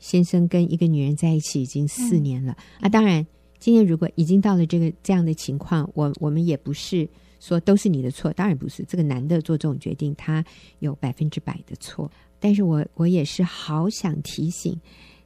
[0.00, 2.88] 先生跟一个女人在一起已经四年了、啊。
[2.88, 3.24] 当然，
[3.60, 7.08] 今天如果已经到了这个这样的情况，我我们也不是
[7.38, 8.84] 说都是你的错，当然不是。
[8.88, 10.44] 这个男的做这种决定，他
[10.80, 12.10] 有百分之百的错。
[12.40, 14.76] 但是我我也是好想提醒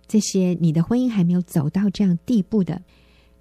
[0.06, 2.82] 这些你的婚姻还没有走到这样地步的。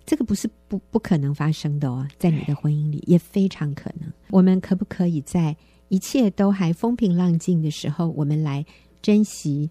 [0.06, 4.12] 这个不是不不可能发生的哦，在你的婚姻里也非常可能。
[4.30, 5.56] 我们可不可以在
[5.88, 8.66] 一切都还风平浪静的时候，我们来
[9.02, 9.70] 珍惜，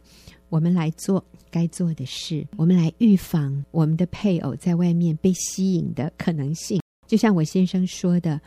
[0.52, 6.78] 我们来做该做的事，我们来预防我们的配偶在外面被吸引的可能性？
[7.06, 8.38] 就像我先生说的。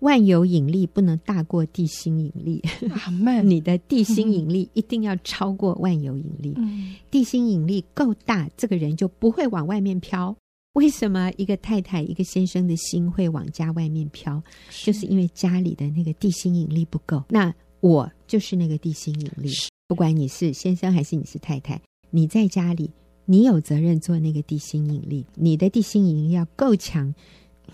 [0.00, 2.62] 万有引力不能大过地心引力，
[3.42, 6.52] 你的地心引力一定要超过万有引力。
[6.58, 10.36] 嗯、地心引力够大，这个人就不会往外面飘。
[10.74, 14.42] 为什么一个太太、一个先生的心会往家外面飘？
[14.68, 17.24] 是就是因为家里的那个地心引力不够。
[17.30, 19.50] 那我就是那个地心引力。
[19.84, 22.90] 是不管你是先生还是你是太太，你在家里，
[23.26, 25.26] 你有责任做那个地心引力。
[25.34, 27.14] 你的地心引力要够强。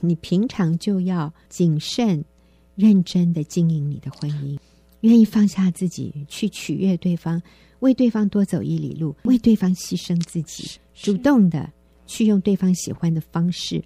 [0.01, 2.25] 你平常就要谨慎、
[2.75, 4.59] 认真的经营你的婚姻，
[5.01, 7.41] 愿意放下自己去取悦对方，
[7.81, 11.71] 为对方多走一里路，为对方牺牲自己，主动的
[12.07, 13.83] 去用对方喜欢的方式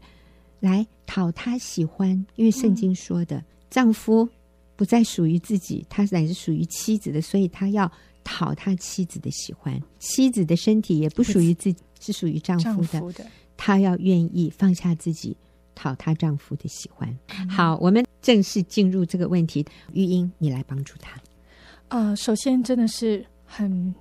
[0.60, 2.10] 来讨他喜欢。
[2.36, 4.28] 因为圣经说的，丈夫
[4.76, 7.90] 不再属于自己，他乃是属于妻子的，所以他要
[8.24, 9.80] 讨他妻子的喜欢。
[10.00, 13.24] 妻子的身体也不属于自己，是属于丈夫的，
[13.56, 15.36] 他要愿意放下自己。
[15.76, 17.18] 讨她丈夫的喜欢。
[17.48, 19.66] 好，我们正式进入这个问题。
[19.92, 21.20] 玉英，你来帮助她。
[21.88, 23.92] 呃，首先真的是很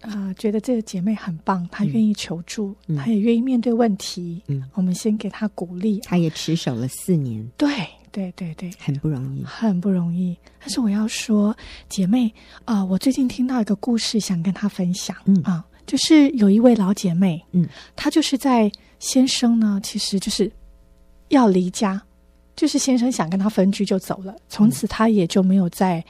[0.00, 4.42] 啊、呃，觉得这个姐妹很棒，她愿意求助，嗯、她也愿意面对问题。
[4.46, 6.00] 嗯，我们先给她鼓励。
[6.00, 7.46] 她也持守了四年。
[7.58, 7.68] 对
[8.12, 10.36] 对对对，很不容易，很不容易。
[10.60, 11.56] 但是我要说，
[11.88, 12.32] 姐妹
[12.64, 15.16] 啊、呃，我最近听到一个故事，想跟她分享。
[15.26, 20.50] 嗯啊，就是有一位老姐妹，嗯，她就是在先生呢，其实就是。
[21.30, 22.00] 要离家，
[22.56, 26.02] 就是先生想跟她分居就走了，从此她也就没有再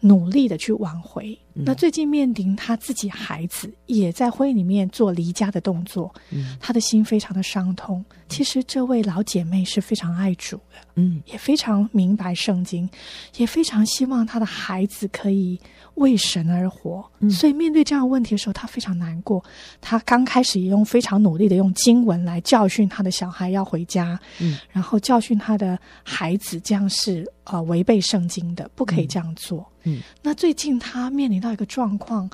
[0.00, 1.38] 努力的去挽回。
[1.58, 8.04] 嗯、那最近面临他自己孩子也在婚姻里面做离家的动作，嗯、他的心非常的伤痛。
[8.28, 12.88] 其实这位老姐妹是非常爱主的，嗯，也非常明白圣经，
[13.36, 15.58] 也非常希望他的孩子可以
[15.94, 17.04] 为神而活。
[17.20, 19.42] 嗯、所以面对这样的问题的时候，他非常难过。
[19.80, 29.66] 他刚开始也用非常努力的用经文来教训他的小孩要回家，嗯，然后教训他的孩子这样是呃违背圣经的，不可以这样做。
[29.84, 32.28] 嗯，那最近他面临到一个状况，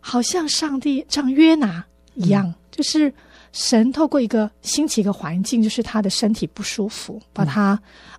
[0.00, 1.84] 好像上帝像约拿
[2.14, 3.12] 一样，嗯、就是。
[3.50, 7.70] 神透过一个兴起一个环境，就是他的身体不舒服，把他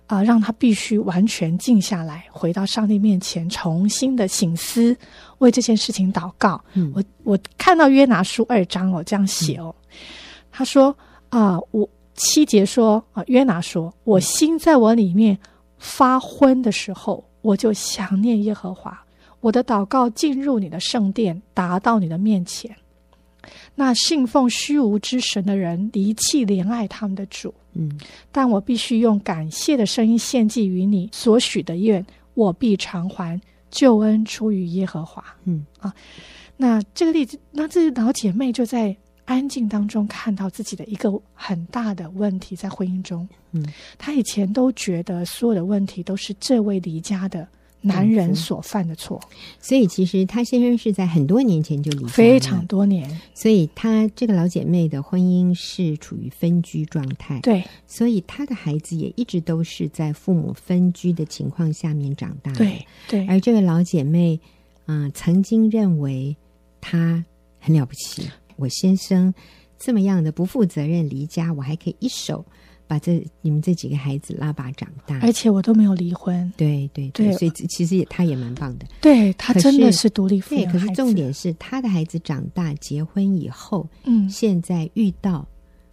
[0.08, 4.94] 啊、呃，让他必须完全静下来，回到上帝面前，重新的醒思，
[5.38, 6.62] 为这件事情祷告。
[6.74, 9.96] 嗯、我我看到约拿书二章哦，这样写哦，嗯、
[10.50, 10.90] 他说
[11.28, 15.38] 啊、呃，我七节说啊、呃，约拿说，我心在我里面
[15.78, 19.00] 发昏的时候，我就想念耶和华，
[19.40, 22.74] 我的祷告进入你的圣殿，达到你的面前。
[23.74, 27.90] 那信奉虚无之神的人离弃怜爱他们的主，嗯，
[28.30, 35.64] 但我必须用感谢的声音献祭于你所许的愿，我必偿还救恩出于耶和华，嗯。
[35.78, 35.94] 啊，
[36.58, 43.64] 那这个例子，那这些老姐妹就在安静当中看到自己的一个很大的问题在婚姻中，嗯，
[43.96, 47.48] 她以前都觉得所有的问题都是这位离家的。
[47.82, 49.20] 男人所犯的错，
[49.58, 53.20] 所以其实她先生是在很多年前就离婚，非常多年。
[53.34, 57.64] 所以她这个老姐妹的婚姻是处于分居状态，对。
[57.86, 63.26] 所以她的孩子也一直都是在父母分居的情况下面长大的，对对。
[63.26, 64.38] 而这位老姐妹，
[64.84, 66.36] 啊、呃，曾经认为
[66.80, 67.24] 她
[67.58, 69.32] 很了不起，我先生
[69.78, 72.44] 这么样的不负责任离家，我还可以一手。
[72.90, 76.52] 把这你们这几个孩子拉拔长大，而且我都没有离婚。
[76.56, 78.86] 对对对，对所以其实也他也蛮棒的。
[79.00, 80.64] 对他真的是独立父母。
[80.64, 85.46] 对，可是重点是他的孩子长大结婚以后，嗯，现在遇到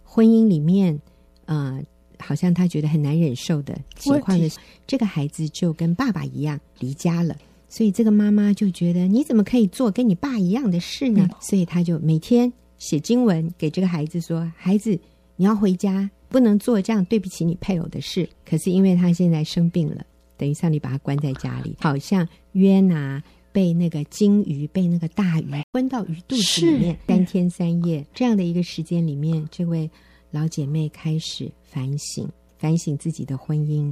[0.03, 0.99] 婚姻里面，
[1.45, 1.79] 呃，
[2.17, 4.49] 好像他觉得很难忍受的情况的，
[4.87, 7.35] 这个孩子就跟爸爸一样离家了。
[7.69, 11.27] 所以这个妈妈就觉得你怎么可以做跟你爸一样的事呢？
[11.29, 14.99] 嗯，所以他就每天写经文给这个孩子说：“孩子，
[15.35, 18.27] 你要回家。”不能做这样对不起你配偶的事。
[18.45, 20.05] 可是因为他现在生病了，
[20.37, 29.89] 等于上帝把他关在家里，好像约拿被那个鲸鱼被那个大鱼吞到鱼肚子里面三天三夜这样的一个时间里面，这位
[30.29, 33.91] 老姐妹开始反省，反省自己的婚姻，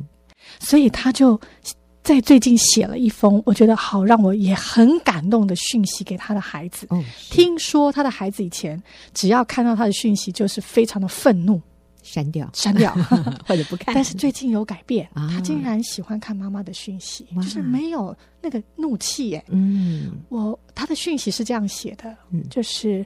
[0.59, 1.39] 所以她就
[2.03, 6.85] 在最近写了一封我觉得好让我也很感动的讯息给他的孩子。
[6.91, 8.79] 哦，听说他的孩子以前
[9.15, 11.59] 只要看到他的讯息就是非常的愤怒。
[12.05, 12.93] 删掉，删掉，
[13.47, 13.95] 或者不看。
[13.95, 19.43] 但是最近有改变，啊、他竟然喜欢看妈妈的讯息，就是没有那个怒气耶。
[19.49, 23.03] 嗯，我他的讯息是这样写的，嗯、就是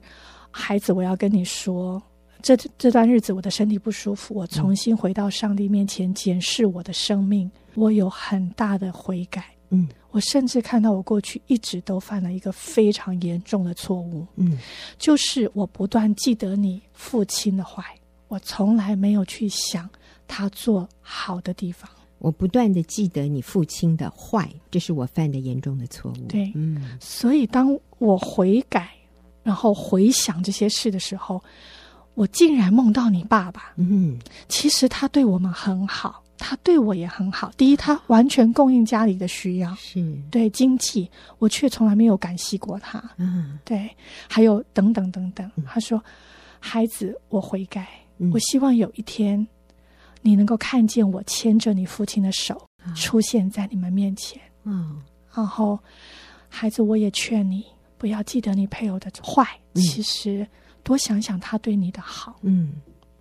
[0.52, 2.02] 孩子，我要跟你说，
[2.42, 9.46] 这这段日子我的身体不舒服，我重新回到上帝面前检视我的生命，我有很大的悔改。
[9.72, 14.26] 嗯，我甚至看到我过去一直都犯了一个非常严重的错误。
[14.36, 14.58] 嗯，
[14.98, 17.84] 就是我不断记得你父亲的坏，
[18.30, 19.90] 我从来没有去想
[20.28, 21.90] 他做好的地方。
[22.20, 26.28] 我不断的记得你父亲的坏，这是我犯的严重的错误。
[26.28, 28.90] 对，嗯，所以当我悔改，
[29.42, 31.42] 然后回想这些事的时候，
[32.16, 33.74] 我竟然梦到你爸爸。
[33.78, 37.50] 嗯，其实他对我们很好，他对我也很好。
[37.56, 43.02] 第一，他完全供应家里的需要，是对经济，我却从来没有感谢过他。
[43.16, 43.90] 嗯，对，
[44.30, 45.50] 还有等等等等。
[45.66, 46.04] 他说
[46.60, 47.88] ：“孩子，我悔改，
[48.20, 49.48] 嗯我希望有一天。”
[50.22, 52.62] 你能够看见我牵着你父亲的手
[52.94, 55.02] 出现在你们面前，嗯，
[55.34, 55.80] 然后
[56.50, 57.64] 孩子，我也劝你
[57.98, 60.46] 不要记得你配偶的坏，嗯、其实
[60.84, 62.74] 多想想他对你的好，嗯，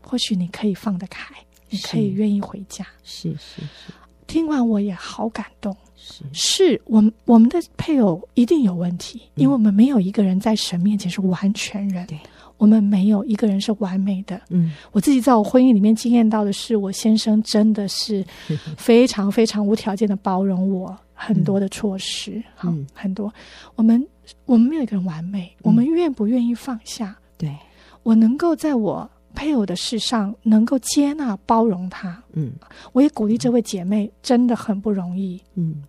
[0.03, 1.33] 或许你可以放得开，
[1.71, 2.85] 你可以愿意回家。
[3.05, 3.93] 是是是，
[4.27, 5.75] 听完我也好感动。
[5.95, 12.05] 是，是我们我们的配偶一定有问题，嗯、因为我们没有一个人在神面前是完全人。
[12.09, 12.19] 对。
[12.59, 14.41] 我们没有一个人是完美的。
[14.51, 18.25] 嗯，我自己在我婚姻里面经验到的是，我先生真的是
[18.77, 22.43] 非常非常无条件的包容我很多的错失。
[22.55, 23.33] 好、嗯，很多。
[23.77, 24.07] 我们
[24.45, 27.17] 我们没有一个人完美，嗯、我们愿不愿意放下？
[27.39, 27.57] 对，
[28.03, 32.23] 我能够在我配偶的事上能够接纳包容他。
[32.33, 32.53] 嗯，
[32.93, 35.41] 我也鼓励这位姐妹，真的很不容易。
[35.55, 35.83] 嗯。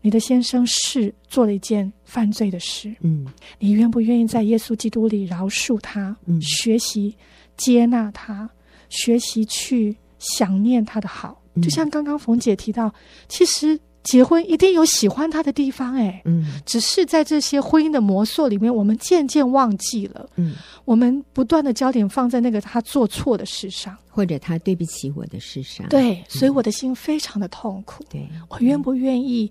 [0.00, 3.26] 你的先生是做了一件犯罪的事，嗯，
[3.58, 6.14] 你愿不愿意在耶稣基督里饶恕他？
[6.26, 7.16] 嗯，学习
[7.56, 8.50] 接纳他，
[8.90, 11.40] 学习去想念他的好。
[11.54, 12.92] 嗯，就像刚刚冯姐提到，
[13.28, 28.04] 其实结婚一定有喜欢他的地方，哎，嗯，只是在这些婚姻的磨塑里面，我们渐渐忘记了，嗯，我们不断的焦点放在那个他做错的事上，或者他对不起我的事上，对，所以我的心非常的痛苦。
[28.08, 29.50] 对，我愿不愿意？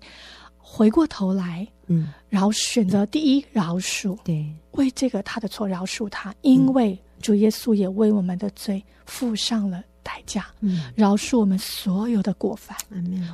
[0.66, 12.76] 回过头来，嗯，然后选择第一饶恕，对，为这个他的错饶恕他，因为主耶稣也为我们的罪付上了代价，嗯，饶恕我们所有的过犯。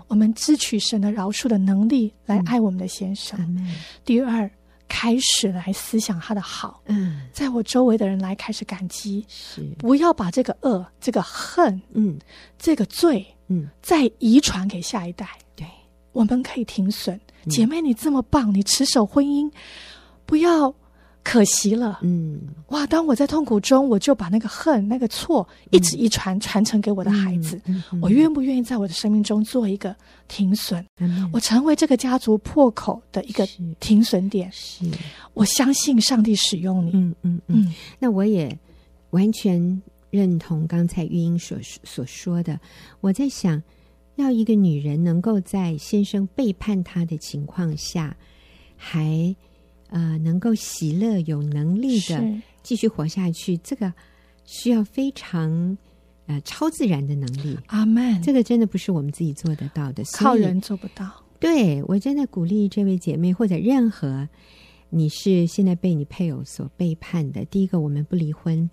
[0.09, 3.38] 我们支取神的饶恕的能力来爱我们的先生。
[4.04, 4.50] 第二，
[4.88, 9.62] 开始来思想他的好，嗯，在我周围的人来开始感激，是。
[9.78, 12.18] 不要把这个恶、这个恨、嗯，
[12.59, 15.66] 这个罪，嗯，再遗传给下一代，对，
[16.12, 17.20] 我们可以停损。
[17.48, 19.50] 姐妹，你这么棒，你持守婚姻，
[20.26, 20.74] 不要
[21.22, 21.98] 可惜了。
[22.02, 22.87] 嗯，哇！
[22.87, 27.56] 当我在痛苦中，我就把那个恨、那个错一直遗传传承给我的孩子。
[27.66, 29.94] 嗯嗯嗯、我愿不愿意在我的生命中做一个
[30.28, 30.85] 停损？
[30.98, 33.46] 嗯、我成为这个家族破口的一个
[33.80, 34.50] 停损点。
[34.52, 34.85] 是，
[35.35, 36.90] 我相信上帝使用你。
[36.94, 37.74] 嗯嗯嗯，嗯。
[37.98, 38.59] 那我也
[39.11, 42.59] 完全认同刚才玉英所所说的。
[43.00, 43.62] 我在想。
[44.16, 48.14] 要一个女人能够在先生背叛她的情况下，
[48.76, 49.35] 还
[49.90, 52.20] 呃能够喜乐、有能力的
[52.62, 53.92] 继续活下去，这个
[54.44, 55.76] 需要非常
[56.26, 57.59] 呃超自然的能力。
[57.66, 58.20] 阿门。
[58.22, 61.09] 这个真的不是我们自己做得到的，靠人做不到。
[61.38, 64.29] 对，我真的鼓励这位姐妹，或者任何
[64.90, 68.68] 你是现在被你配偶所背叛的，第一个，我们不离婚。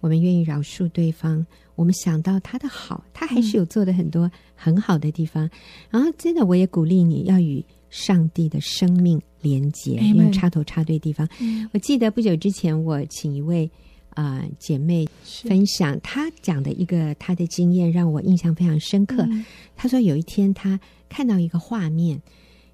[0.00, 1.46] 我们愿意饶恕对方，
[1.76, 5.46] 我们想到他的好，他还是有做的很多很好的地方。
[5.46, 5.50] 嗯、
[5.90, 11.28] 然后，真的，我也鼓励你要与上帝的生命连接，因为插头插对地方。
[11.40, 13.70] 嗯、我记得不久之前，我请一位
[14.08, 19.26] 啊、呃、姐妹分享她讲的一个她的经验，让我印象非常深刻。
[19.30, 19.44] 嗯、
[19.76, 22.20] 她说有一天她看到一个画面，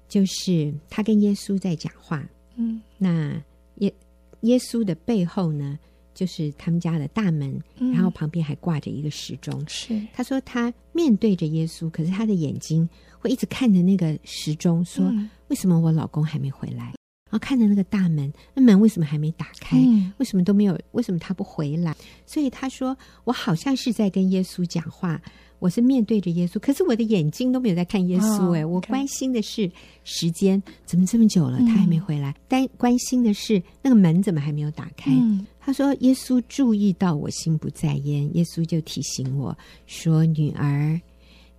[0.07, 2.25] 就是她跟耶稣在讲话。
[2.55, 3.43] 嗯，那
[3.79, 3.93] 耶
[4.41, 5.77] 耶稣的背后呢？
[6.15, 9.63] 就是他们家的大门，嗯、然后旁边还挂着一个时钟。
[9.69, 16.93] 是，她说她面对着耶稣，可是她的眼睛会一直看着那个时钟，说：“嗯、为什么我老公还没回来？”
[17.29, 19.77] 然后看着那个大门，那门为什么还没打开？
[19.77, 20.75] 嗯、为什么都没有？
[20.93, 21.95] 为什么他不回来？
[22.25, 25.21] 所以他说：“我好像是在跟耶稣讲话。”
[25.59, 29.69] 我是面对着耶稣，可是我的眼睛都没有在看耶稣哎，我关心的是
[30.05, 32.33] 时间怎么这么久了，他还没回来。
[32.47, 35.11] 但关心的是那个门怎么还没有打开？
[35.59, 40.97] 他说：“耶稣注意到我心不在焉，耶稣就提醒我说：‘女儿，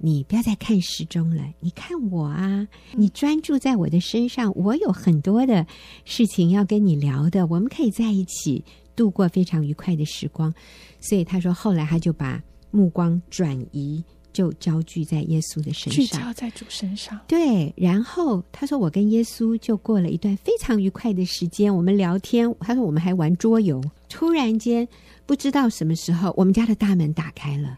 [0.00, 5.66] 你不要再看时钟了，你看我啊，你专注在我的身上，我有很多的
[6.04, 8.64] 事情要跟你聊的，我们可以在一起
[8.96, 10.52] 度过非常愉快的时光。’
[11.00, 12.42] 所以他说，后来他就把。”
[12.72, 14.00] 目光转移，
[14.32, 17.18] 就焦聚在耶稣的身上，聚焦在主身上。
[17.26, 22.54] 对，然后他说：“我跟耶稣就过了一段非常愉快的时间，我们聊天。
[22.60, 23.82] 他说我们还玩桌游。
[24.08, 24.86] 突然间，
[25.26, 27.76] 不知道什么时候，我们家的大门打开了，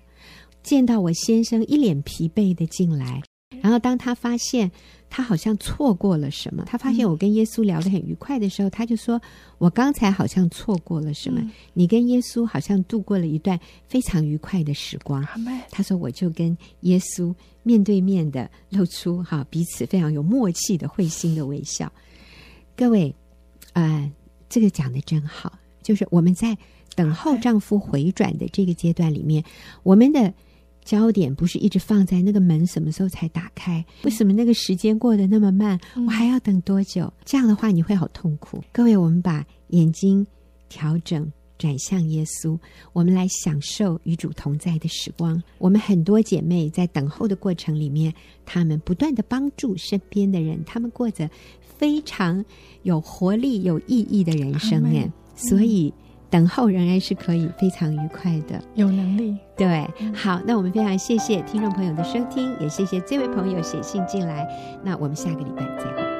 [0.62, 3.22] 见到我先生一脸疲惫的进来。
[3.60, 4.70] 然后当他发现。”
[5.14, 6.64] 他好像错过了什么。
[6.66, 9.20] 他发现我跟耶稣聊得很愉快的时候，他就说
[9.60, 11.38] ：“我刚才好像错过了什么。
[11.74, 15.22] 你跟耶稣好像度过了一段非常愉快的时光。”
[15.70, 21.92] 他说：“我就跟耶稣面对面的露出哈彼此非常有默契的会心的微笑。”
[22.74, 23.14] 各位，
[23.74, 24.10] 呃，
[24.48, 25.58] 这个讲的真好。
[25.82, 26.56] 就是我们在
[26.96, 29.44] 等候丈夫回转的这个阶段里面，
[29.82, 30.32] 我们的。
[30.84, 33.84] 焦点不是一直放在那个门什么时候才打开？
[34.02, 35.78] 为什么那个时间过得那么慢？
[36.06, 37.12] 我还要等多久？
[37.24, 38.62] 这样的话你会好痛苦。
[38.72, 40.26] 各位，我们把眼睛
[40.68, 42.58] 调整转向耶稣，
[42.92, 45.40] 我们来享受与主同在的时光。
[45.58, 48.12] 我们很多姐妹在等候的过程里面，
[48.44, 51.30] 她们不断的帮助身边的人，她们过着
[51.78, 52.44] 非常
[52.82, 55.12] 有活力、有意义的人生呢。
[55.36, 55.94] 所以。
[56.32, 59.36] 等候仍然是可以非常愉快的，有能力。
[59.54, 64.48] 对，好，那我们非常谢谢听众朋友的收听，也谢谢这位朋友写信进来。
[64.82, 66.11] 那我们下个礼拜再会。